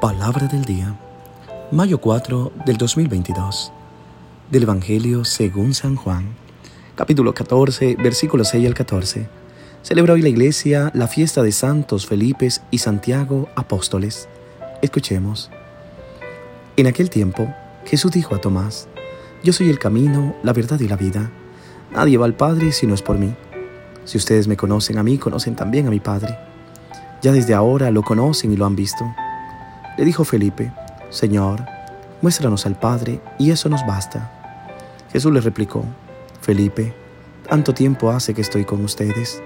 Palabra 0.00 0.46
del 0.46 0.64
día, 0.64 0.98
mayo 1.70 2.00
4 2.00 2.52
del 2.64 2.78
2022, 2.78 3.70
del 4.50 4.62
Evangelio 4.62 5.26
según 5.26 5.74
San 5.74 5.94
Juan, 5.94 6.24
capítulo 6.94 7.34
14, 7.34 7.96
versículos 7.96 8.48
6 8.48 8.66
al 8.66 8.72
14. 8.72 9.28
Celebra 9.82 10.14
hoy 10.14 10.22
la 10.22 10.30
iglesia 10.30 10.90
la 10.94 11.06
fiesta 11.06 11.42
de 11.42 11.52
Santos 11.52 12.06
Felipe 12.06 12.48
y 12.70 12.78
Santiago 12.78 13.50
apóstoles. 13.56 14.26
Escuchemos. 14.80 15.50
En 16.78 16.86
aquel 16.86 17.10
tiempo, 17.10 17.54
Jesús 17.84 18.10
dijo 18.10 18.34
a 18.34 18.40
Tomás, 18.40 18.88
Yo 19.44 19.52
soy 19.52 19.68
el 19.68 19.78
camino, 19.78 20.34
la 20.42 20.54
verdad 20.54 20.80
y 20.80 20.88
la 20.88 20.96
vida. 20.96 21.30
Nadie 21.90 22.16
va 22.16 22.24
al 22.24 22.36
Padre 22.36 22.72
si 22.72 22.86
no 22.86 22.94
es 22.94 23.02
por 23.02 23.18
mí. 23.18 23.34
Si 24.06 24.16
ustedes 24.16 24.48
me 24.48 24.56
conocen 24.56 24.96
a 24.96 25.02
mí, 25.02 25.18
conocen 25.18 25.56
también 25.56 25.88
a 25.88 25.90
mi 25.90 26.00
Padre. 26.00 26.38
Ya 27.20 27.32
desde 27.32 27.52
ahora 27.52 27.90
lo 27.90 28.02
conocen 28.02 28.50
y 28.50 28.56
lo 28.56 28.64
han 28.64 28.76
visto. 28.76 29.04
Le 30.00 30.06
dijo 30.06 30.24
Felipe, 30.24 30.72
Señor, 31.10 31.62
muéstranos 32.22 32.64
al 32.64 32.74
Padre 32.74 33.20
y 33.38 33.50
eso 33.50 33.68
nos 33.68 33.86
basta. 33.86 34.32
Jesús 35.12 35.30
le 35.30 35.42
replicó, 35.42 35.84
Felipe, 36.40 36.94
tanto 37.46 37.74
tiempo 37.74 38.10
hace 38.10 38.32
que 38.32 38.40
estoy 38.40 38.64
con 38.64 38.82
ustedes 38.82 39.42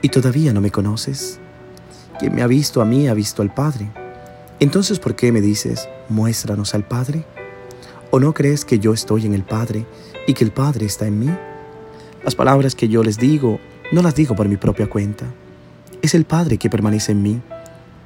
y 0.00 0.08
todavía 0.08 0.54
no 0.54 0.62
me 0.62 0.70
conoces. 0.70 1.38
Quien 2.18 2.34
me 2.34 2.40
ha 2.40 2.46
visto 2.46 2.80
a 2.80 2.86
mí 2.86 3.06
ha 3.06 3.12
visto 3.12 3.42
al 3.42 3.52
Padre. 3.52 3.90
Entonces, 4.60 4.98
¿por 4.98 5.14
qué 5.14 5.30
me 5.30 5.42
dices, 5.42 5.86
muéstranos 6.08 6.74
al 6.74 6.88
Padre? 6.88 7.26
¿O 8.10 8.18
no 8.18 8.32
crees 8.32 8.64
que 8.64 8.78
yo 8.78 8.94
estoy 8.94 9.26
en 9.26 9.34
el 9.34 9.42
Padre 9.42 9.84
y 10.26 10.32
que 10.32 10.42
el 10.42 10.52
Padre 10.52 10.86
está 10.86 11.06
en 11.06 11.18
mí? 11.18 11.30
Las 12.24 12.34
palabras 12.34 12.74
que 12.74 12.88
yo 12.88 13.02
les 13.02 13.18
digo, 13.18 13.60
no 13.92 14.00
las 14.00 14.14
digo 14.14 14.34
por 14.34 14.48
mi 14.48 14.56
propia 14.56 14.88
cuenta. 14.88 15.26
Es 16.00 16.14
el 16.14 16.24
Padre 16.24 16.56
que 16.56 16.70
permanece 16.70 17.12
en 17.12 17.22
mí, 17.22 17.42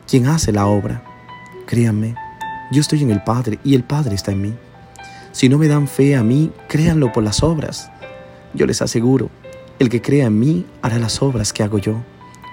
quien 0.09 0.27
hace 0.27 0.50
la 0.50 0.66
obra. 0.66 1.12
Créanme, 1.66 2.14
yo 2.70 2.81
estoy 2.81 3.03
en 3.03 3.11
el 3.11 3.23
Padre 3.23 3.59
y 3.64 3.75
el 3.75 3.84
Padre 3.84 4.14
está 4.14 4.33
en 4.33 4.42
mí. 4.42 4.55
Si 5.33 5.48
no 5.48 5.59
me 5.59 5.69
dan 5.69 5.89
fe 5.89 6.17
a 6.17 6.23
mí, 6.23 6.50
créanlo 6.69 7.12
por 7.12 7.23
las 7.23 7.42
obras. 7.42 7.91
Yo 8.55 8.67
les 8.67 8.83
aseguro, 8.83 9.31
el 9.78 9.89
que 9.89 10.03
crea 10.03 10.27
en 10.27 10.39
mí 10.39 10.67
hará 10.83 10.98
las 10.98 11.23
obras 11.23 11.53
que 11.53 11.62
hago 11.62 11.78
yo 11.78 11.97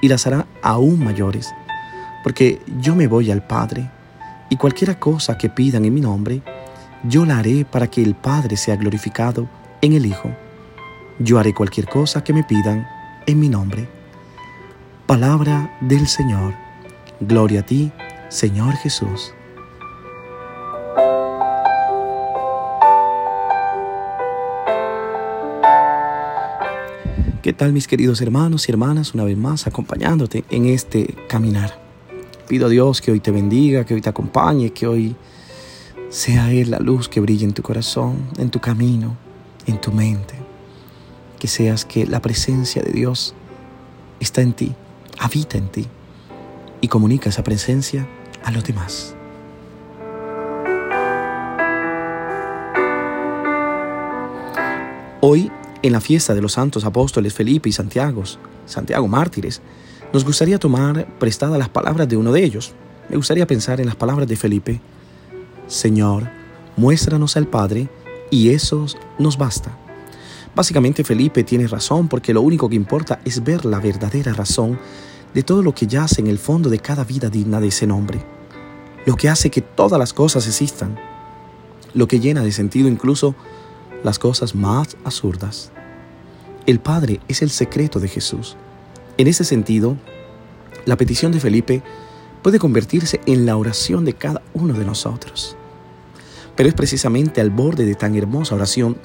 y 0.02 0.08
las 0.08 0.26
hará 0.28 0.48
aún 0.62 1.04
mayores, 1.04 1.54
porque 2.24 2.62
yo 2.80 2.96
me 2.96 3.08
voy 3.08 3.32
al 3.32 3.46
Padre 3.46 3.90
y 4.50 4.56
cualquiera 4.56 5.00
cosa 5.00 5.38
que 5.38 5.50
pidan 5.50 5.86
en 5.86 5.94
mi 5.94 6.02
nombre, 6.02 6.42
yo 7.04 7.26
la 7.26 7.40
haré 7.40 7.66
para 7.66 7.88
que 7.88 8.02
el 8.02 8.16
Padre 8.16 8.58
sea 8.58 8.76
glorificado 8.76 9.48
en 9.82 9.94
el 9.94 10.06
Hijo. 10.06 10.32
Yo 11.20 11.38
haré 11.38 11.54
cualquier 11.54 11.88
cosa 11.88 12.24
que 12.24 12.34
me 12.34 12.44
pidan 12.44 12.88
en 13.26 13.40
mi 13.40 13.50
nombre. 13.50 13.88
Palabra 15.06 15.78
del 15.82 16.08
Señor. 16.08 16.54
Gloria 17.20 17.60
a 17.60 17.66
ti, 17.66 17.92
Señor 18.30 18.76
Jesús. 18.76 19.34
¿Qué 27.42 27.54
tal 27.54 27.74
mis 27.74 27.88
queridos 27.88 28.22
hermanos 28.22 28.70
y 28.70 28.72
hermanas? 28.72 29.16
Una 29.16 29.24
vez 29.24 29.36
más 29.36 29.66
acompañándote 29.66 30.46
en 30.52 30.68
este 30.68 31.16
caminar. 31.28 31.82
Pido 32.48 32.68
a 32.68 32.70
Dios 32.70 33.02
que 33.02 33.12
hoy 33.12 33.20
te 33.20 33.32
bendiga, 33.32 33.84
que 33.84 33.96
hoy 33.96 34.02
te 34.02 34.10
acompañe, 34.10 34.70
que 34.74 34.86
hoy 34.86 35.16
sea 36.10 36.52
Él 36.52 36.70
la 36.70 36.80
luz 36.80 37.10
que 37.10 37.20
brille 37.20 37.46
en 37.46 37.54
tu 37.54 37.64
corazón, 37.64 38.28
en 38.38 38.52
tu 38.52 38.60
camino, 38.60 39.18
en 39.66 39.82
tu 39.82 39.92
mente. 39.92 40.36
Que 41.40 41.48
seas 41.48 41.84
que 41.84 42.06
la 42.06 42.22
presencia 42.22 42.84
de 42.84 42.92
Dios 42.92 43.34
está 44.20 44.42
en 44.42 44.54
ti, 44.54 44.76
habita 45.18 45.58
en 45.58 45.70
ti 45.70 45.88
y 46.82 46.88
comunica 46.88 47.30
esa 47.30 47.44
presencia 47.44 48.08
a 48.44 48.52
los 48.52 48.64
demás. 48.64 49.16
Hoy, 55.22 55.52
en 55.82 55.92
la 55.92 56.00
fiesta 56.00 56.34
de 56.34 56.42
los 56.42 56.54
santos 56.54 56.86
apóstoles 56.86 57.34
Felipe 57.34 57.68
y 57.68 57.74
Santiago, 57.74 58.24
Santiago 58.66 59.08
mártires, 59.08 59.62
nos 60.14 60.24
gustaría 60.24 60.58
tomar 60.60 61.08
prestadas 61.20 61.60
las 61.60 61.70
palabras 61.70 62.08
de 62.08 62.18
uno 62.18 62.32
de 62.32 62.44
ellos. 62.44 62.74
Me 63.10 63.18
gustaría 63.18 63.46
pensar 63.46 63.80
en 63.82 63.88
las 63.88 63.96
palabras 63.96 64.28
de 64.28 64.36
Felipe. 64.36 64.82
Señor, 65.68 66.30
muéstranos 66.78 67.36
al 67.36 67.48
Padre 67.48 67.90
y 68.32 68.50
eso 68.50 68.86
nos 69.18 69.38
basta. 69.38 69.78
Básicamente 70.56 71.04
Felipe 71.04 71.44
tiene 71.44 71.68
razón 71.68 72.08
porque 72.08 72.34
lo 72.34 72.42
único 72.42 72.70
que 72.70 72.76
importa 72.76 73.20
es 73.26 73.44
ver 73.44 73.66
la 73.66 73.80
verdadera 73.80 74.34
razón 74.34 74.80
de 75.34 75.44
todo 75.44 75.62
lo 75.62 75.74
que 75.74 75.88
yace 75.88 76.22
en 76.22 76.28
el 76.28 76.40
fondo 76.40 76.70
de 76.70 76.80
cada 76.80 77.04
vida 77.04 77.30
digna 77.30 77.60
de 77.60 77.68
ese 77.68 77.86
nombre, 77.88 78.24
lo 79.06 79.16
que 79.16 79.30
hace 79.30 79.50
que 79.50 79.62
todas 79.62 80.00
las 80.00 80.14
cosas 80.14 80.48
existan, 80.48 81.00
lo 81.94 82.08
que 82.08 82.20
llena 82.20 82.44
de 82.44 82.52
sentido 82.52 82.88
incluso 82.88 83.36
las 84.04 84.20
cosas 84.20 84.56
más 84.56 84.98
absurdas. 85.04 85.72
El 86.66 86.80
Padre 86.80 87.20
es 87.28 87.42
el 87.42 87.50
secreto 87.50 88.00
de 88.00 88.08
Jesús. 88.08 88.56
En 89.18 89.28
ese 89.28 89.44
sentido, 89.44 89.98
la 90.86 90.96
petición 90.98 91.32
de 91.32 91.40
Felipe 91.40 91.82
puede 92.42 92.60
convertirse 92.60 93.20
en 93.26 93.46
la 93.46 93.58
oración 93.58 94.06
de 94.06 94.14
cada 94.14 94.42
uno 94.54 94.74
de 94.74 94.86
nosotros. 94.86 95.58
Pero 96.56 96.70
es 96.70 96.76
precisamente 96.76 97.42
al 97.42 97.50
borde 97.50 97.86
de 97.86 97.96
tan 97.96 98.16
hermosa 98.16 98.56
oración 98.56 98.98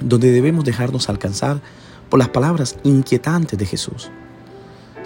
donde 0.00 0.30
debemos 0.30 0.64
dejarnos 0.64 1.08
alcanzar 1.08 1.60
por 2.08 2.18
las 2.18 2.28
palabras 2.28 2.76
inquietantes 2.82 3.58
de 3.58 3.66
Jesús. 3.66 4.10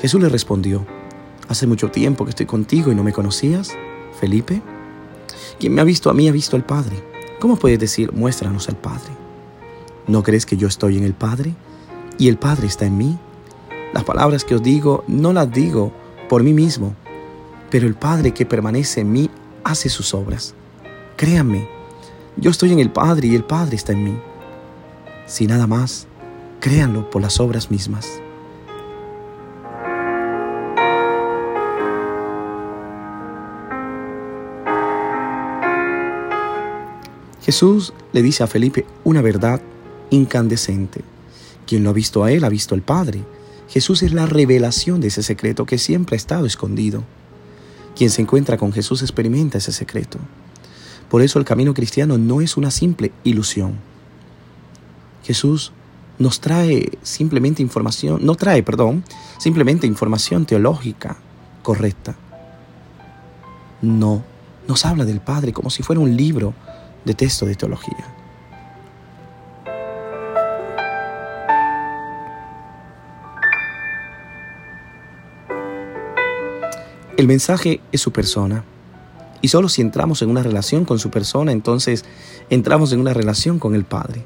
Jesús 0.05 0.21
le 0.21 0.29
respondió, 0.29 0.85
Hace 1.49 1.67
mucho 1.67 1.91
tiempo 1.91 2.25
que 2.25 2.29
estoy 2.29 2.45
contigo 2.45 2.93
y 2.93 2.95
no 2.95 3.03
me 3.03 3.15
conocías, 3.15 3.75
Felipe. 4.21 4.61
Quien 5.59 5.73
me 5.73 5.81
ha 5.81 5.85
visto 5.85 6.11
a 6.11 6.13
mí 6.13 6.29
ha 6.29 6.33
visto 6.33 6.57
al 6.57 6.67
Padre. 6.67 7.03
¿Cómo 7.41 7.57
puedes 7.57 7.79
decir, 7.79 8.13
muéstranos 8.13 8.69
al 8.69 8.77
Padre? 8.77 9.09
¿No 10.07 10.23
crees 10.23 10.45
que 10.45 10.59
yo 10.59 10.69
estoy 10.69 10.99
en 10.99 11.05
el 11.05 11.15
Padre 11.15 11.55
y 12.19 12.29
el 12.29 12.37
Padre 12.37 12.67
está 12.67 12.85
en 12.85 12.99
mí? 12.99 13.19
Las 13.95 14.05
palabras 14.05 14.45
que 14.45 14.55
os 14.55 14.63
digo 14.63 15.05
no 15.09 15.33
las 15.33 15.51
digo 15.51 15.91
por 16.29 16.43
mí 16.43 16.53
mismo, 16.53 16.95
pero 17.71 17.87
el 17.87 17.95
Padre 17.95 18.35
que 18.35 18.45
permanece 18.45 19.01
en 19.01 19.11
mí 19.11 19.31
hace 19.65 19.89
sus 19.89 20.13
obras. 20.13 20.55
Créanme, 21.17 21.67
yo 22.37 22.51
estoy 22.51 22.73
en 22.73 22.81
el 22.81 22.91
Padre 22.91 23.29
y 23.29 23.35
el 23.35 23.45
Padre 23.45 23.77
está 23.77 23.93
en 23.93 24.05
mí. 24.05 24.19
Si 25.25 25.47
nada 25.47 25.67
más, 25.67 26.07
créanlo 26.61 27.09
por 27.09 27.23
las 27.23 27.41
obras 27.41 27.71
mismas. 27.71 28.21
Jesús 37.45 37.93
le 38.15 38.23
dice 38.23 38.43
a 38.43 38.47
Felipe 38.47 38.87
una 39.05 39.21
verdad 39.21 39.61
incandescente. 40.09 41.03
Quien 41.67 41.85
lo 41.85 41.91
ha 41.91 41.93
visto 41.93 42.25
a 42.25 42.33
él 42.33 42.43
ha 42.43 42.49
visto 42.49 42.75
al 42.75 42.81
Padre. 42.81 43.23
Jesús 43.69 44.03
es 44.03 44.15
la 44.15 44.25
revelación 44.25 45.03
de 45.03 45.09
ese 45.09 45.23
secreto 45.23 45.67
que 45.67 45.77
siempre 45.77 46.15
ha 46.15 46.17
estado 46.17 46.47
escondido. 46.47 47.05
Quien 47.97 48.09
se 48.09 48.23
encuentra 48.23 48.57
con 48.57 48.73
Jesús 48.73 49.03
experimenta 49.03 49.59
ese 49.59 49.73
secreto. 49.73 50.19
Por 51.11 51.21
eso 51.21 51.39
el 51.39 51.45
camino 51.45 51.75
cristiano 51.75 52.17
no 52.17 52.41
es 52.41 52.57
una 52.57 52.71
simple 52.71 53.13
ilusión. 53.25 53.75
Jesús 55.23 55.73
nos 56.19 56.41
trae 56.41 56.99
simplemente 57.03 57.61
información, 57.61 58.25
no 58.25 58.37
trae, 58.37 58.63
perdón, 58.63 59.05
simplemente 59.39 59.87
información 59.87 60.47
teológica 60.47 61.19
correcta. 61.63 62.17
No, 63.83 64.25
nos 64.67 64.87
habla 64.87 65.05
del 65.05 65.21
Padre 65.21 65.53
como 65.53 65.69
si 65.69 65.83
fuera 65.83 66.01
un 66.01 66.17
libro 66.17 66.55
de 67.05 67.15
texto 67.15 67.47
de 67.47 67.55
teología. 67.55 68.15
El 77.17 77.29
mensaje 77.29 77.81
es 77.93 78.01
su 78.01 78.13
persona. 78.13 78.65
Y 79.41 79.49
solo 79.49 79.69
si 79.69 79.83
entramos 79.83 80.21
en 80.23 80.31
una 80.31 80.43
relación 80.43 80.85
con 80.85 80.99
su 80.99 81.11
persona, 81.11 81.53
entonces 81.53 82.05
entramos 82.51 82.93
en 82.93 83.01
una 83.01 83.15
relación 83.15 83.59
con 83.59 83.75
el 83.75 83.85
Padre. 83.85 84.25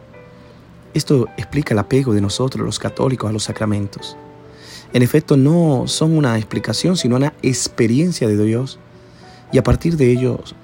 Esto 0.94 1.28
explica 1.36 1.74
el 1.74 1.80
apego 1.80 2.14
de 2.14 2.20
nosotros 2.20 2.64
los 2.64 2.78
católicos 2.78 3.28
a 3.28 3.32
los 3.32 3.44
sacramentos. 3.44 4.16
En 4.94 5.02
efecto, 5.02 5.36
no 5.36 5.84
son 5.86 6.16
una 6.16 6.38
explicación, 6.38 6.96
sino 6.96 7.16
una 7.16 7.34
experiencia 7.42 8.26
de 8.26 8.42
Dios. 8.42 8.78
Y 9.52 9.58
a 9.58 9.62
partir 9.62 9.96
de 9.96 10.10
ellos 10.10 10.54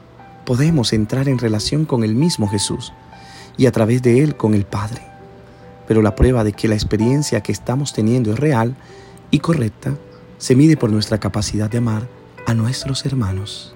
podemos 0.44 0.92
entrar 0.92 1.28
en 1.28 1.38
relación 1.38 1.84
con 1.84 2.04
el 2.04 2.14
mismo 2.14 2.48
Jesús 2.48 2.92
y 3.56 3.66
a 3.66 3.72
través 3.72 4.02
de 4.02 4.22
Él 4.22 4.36
con 4.36 4.54
el 4.54 4.64
Padre. 4.64 5.02
Pero 5.86 6.02
la 6.02 6.14
prueba 6.14 6.44
de 6.44 6.52
que 6.52 6.68
la 6.68 6.74
experiencia 6.74 7.42
que 7.42 7.52
estamos 7.52 7.92
teniendo 7.92 8.32
es 8.32 8.38
real 8.38 8.76
y 9.30 9.40
correcta 9.40 9.94
se 10.38 10.56
mide 10.56 10.76
por 10.76 10.90
nuestra 10.90 11.18
capacidad 11.18 11.70
de 11.70 11.78
amar 11.78 12.08
a 12.46 12.54
nuestros 12.54 13.06
hermanos. 13.06 13.74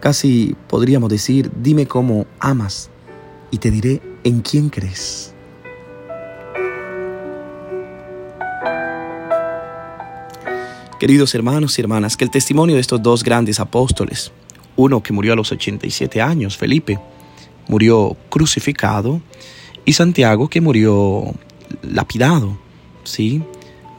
Casi 0.00 0.54
podríamos 0.68 1.08
decir, 1.08 1.50
dime 1.62 1.86
cómo 1.86 2.26
amas 2.38 2.90
y 3.50 3.58
te 3.58 3.70
diré 3.70 4.02
en 4.22 4.42
quién 4.42 4.68
crees. 4.68 5.33
Queridos 11.04 11.34
hermanos 11.34 11.78
y 11.78 11.82
hermanas, 11.82 12.16
que 12.16 12.24
el 12.24 12.30
testimonio 12.30 12.76
de 12.76 12.80
estos 12.80 13.02
dos 13.02 13.22
grandes 13.22 13.60
apóstoles, 13.60 14.32
uno 14.74 15.02
que 15.02 15.12
murió 15.12 15.34
a 15.34 15.36
los 15.36 15.52
87 15.52 16.22
años, 16.22 16.56
Felipe, 16.56 16.98
murió 17.68 18.16
crucificado, 18.30 19.20
y 19.84 19.92
Santiago 19.92 20.48
que 20.48 20.62
murió 20.62 21.34
lapidado, 21.82 22.56
¿sí? 23.02 23.42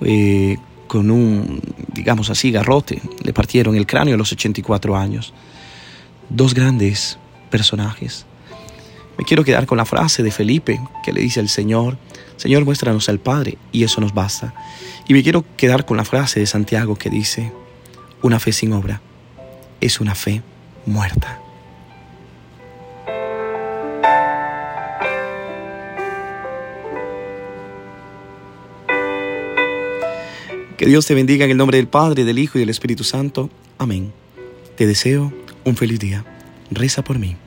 Eh, 0.02 0.58
con 0.88 1.12
un, 1.12 1.62
digamos 1.94 2.32
así, 2.32 2.50
garrote, 2.50 3.00
le 3.24 3.34
partieron 3.34 3.76
el 3.76 3.86
cráneo 3.86 4.16
a 4.16 4.18
los 4.18 4.32
84 4.32 4.98
años. 4.98 5.32
Dos 6.32 6.56
grandes 6.56 7.20
personajes. 7.52 8.26
Me 9.18 9.24
quiero 9.24 9.44
quedar 9.44 9.66
con 9.66 9.78
la 9.78 9.86
frase 9.86 10.24
de 10.24 10.32
Felipe 10.32 10.80
que 11.04 11.14
le 11.14 11.22
dice 11.22 11.40
al 11.40 11.50
Señor, 11.50 11.98
Señor, 12.38 12.66
muéstranos 12.66 13.08
al 13.08 13.20
Padre, 13.20 13.58
y 13.72 13.84
eso 13.84 14.02
nos 14.02 14.14
basta. 14.14 14.54
Y 15.08 15.14
me 15.14 15.24
quiero 15.24 15.46
quedar 15.56 15.86
con 15.86 15.98
la 15.98 16.06
frase 16.06 16.40
de 16.40 16.46
Santiago 16.46 16.96
que 16.96 17.10
dice, 17.10 17.52
una 18.22 18.40
fe 18.40 18.52
sin 18.52 18.74
obra 18.74 19.02
es 19.80 20.00
una 20.00 20.16
fe 20.16 20.42
muerta. 20.86 21.40
Que 30.78 30.86
Dios 30.86 31.06
te 31.06 31.14
bendiga 31.14 31.46
en 31.46 31.52
el 31.52 31.58
nombre 31.58 31.78
del 31.78 31.88
Padre, 31.88 32.26
del 32.26 32.38
Hijo 32.38 32.58
y 32.58 32.62
del 32.62 32.70
Espíritu 32.70 33.06
Santo. 33.06 33.50
Amén. 33.78 34.12
Te 34.76 34.86
deseo 34.86 35.32
un 35.64 35.78
feliz 35.78 36.00
día. 36.00 36.26
Reza 36.70 37.02
por 37.02 37.18
mí. 37.18 37.38